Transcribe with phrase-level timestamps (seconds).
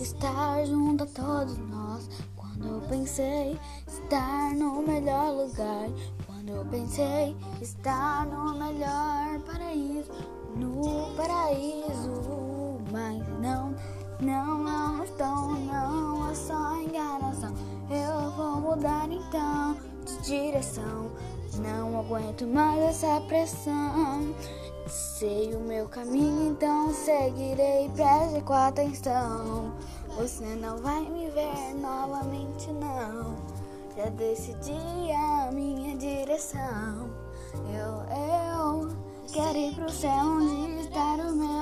[0.00, 2.08] estar junto a todos nós.
[2.36, 5.88] Quando eu pensei estar no melhor lugar,
[6.26, 10.10] quando eu pensei estar no melhor paraíso,
[10.56, 13.74] no paraíso, mas não,
[14.20, 17.54] não, não estou, não, é só enganação.
[17.90, 21.10] Eu vou mudar então de direção,
[21.58, 24.34] não aguento mais essa pressão.
[25.16, 27.88] Sei o meu caminho, então seguirei.
[27.94, 29.72] Preste com atenção.
[30.16, 33.36] Você não vai me ver novamente, não.
[33.96, 34.72] Já decidi
[35.12, 37.08] a minha direção.
[37.72, 38.88] Eu, eu
[39.32, 41.53] quero ir pro céu onde está o meu.